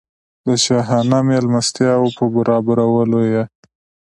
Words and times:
د 0.45 0.47
شاهانه 0.65 1.19
مېلمستیا 1.27 1.93
په 2.17 2.23
برابرولو 2.35 3.19
یې. 3.31 3.43